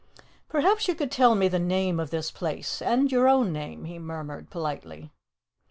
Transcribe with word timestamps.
"Perhaps 0.49 0.87
you 0.87 0.95
could 0.95 1.11
tell 1.11 1.35
me 1.35 1.47
the 1.47 1.59
name 1.59 1.99
of 1.99 2.09
this 2.09 2.31
place 2.31 2.81
and 2.81 3.11
your 3.11 3.27
own 3.29 3.53
name?" 3.53 3.85
he 3.85 3.99
murmured 3.99 4.49
politely. 4.49 5.11